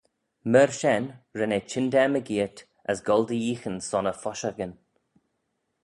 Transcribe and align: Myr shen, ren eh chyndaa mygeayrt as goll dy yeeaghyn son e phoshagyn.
Myr 0.51 0.71
shen, 0.79 1.05
ren 1.37 1.55
eh 1.57 1.67
chyndaa 1.71 2.07
mygeayrt 2.11 2.57
as 2.89 2.99
goll 3.07 3.23
dy 3.29 3.37
yeeaghyn 3.45 3.77
son 3.89 4.09
e 4.11 4.13
phoshagyn. 4.21 4.73